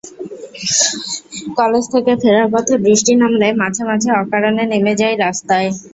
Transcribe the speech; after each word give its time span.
College 1.57 1.83
থেকে 1.93 2.11
ফেরার 2.21 2.47
পথে 2.53 2.73
বৃষ্টি 2.85 3.13
নামলে 3.21 3.47
মাঝে 3.61 3.83
মাঝে 3.89 4.09
অকারণে 4.21 4.63
নেমে 4.71 4.93
যাই 4.99 5.15
রাস্তায়। 5.17 5.69